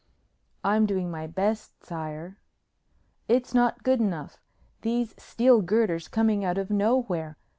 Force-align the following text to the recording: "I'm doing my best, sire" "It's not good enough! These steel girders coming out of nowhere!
"I'm 0.63 0.87
doing 0.87 1.11
my 1.11 1.27
best, 1.27 1.83
sire" 1.83 2.39
"It's 3.27 3.53
not 3.53 3.83
good 3.83 3.99
enough! 3.99 4.41
These 4.81 5.13
steel 5.21 5.61
girders 5.61 6.07
coming 6.07 6.43
out 6.43 6.57
of 6.57 6.71
nowhere! 6.71 7.37